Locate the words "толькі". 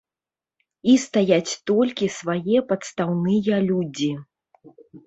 1.71-2.09